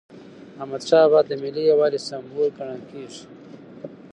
[0.61, 3.23] احمدشاه بابا د ملي یووالي سمبول ګڼل کېږي.